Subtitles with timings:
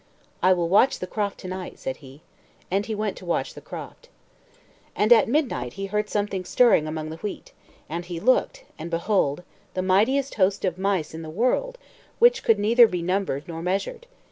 [0.41, 2.21] "I will watch the croft to night," said he.
[2.71, 4.09] And he went to watch the croft.
[4.95, 7.51] And at midnight he heard something stirring among the wheat;
[7.87, 9.43] and he looked, and behold,
[9.75, 11.77] the mightiest host of mice in the world,
[12.17, 14.07] which could neither be numbered nor measured.